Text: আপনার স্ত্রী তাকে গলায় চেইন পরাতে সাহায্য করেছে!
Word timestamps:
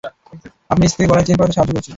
আপনার 0.69 0.89
স্ত্রী 0.89 1.01
তাকে 1.01 1.11
গলায় 1.11 1.25
চেইন 1.27 1.37
পরাতে 1.37 1.55
সাহায্য 1.55 1.73
করেছে! 1.73 1.89